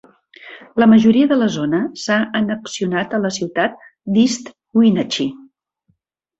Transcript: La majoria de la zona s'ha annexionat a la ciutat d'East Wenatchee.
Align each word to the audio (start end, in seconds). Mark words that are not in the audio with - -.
La 0.83 0.87
majoria 0.93 1.27
de 1.31 1.37
la 1.41 1.49
zona 1.57 1.81
s'ha 2.05 2.17
annexionat 2.41 3.15
a 3.19 3.21
la 3.27 3.33
ciutat 3.37 3.79
d'East 4.17 4.53
Wenatchee. 4.83 5.33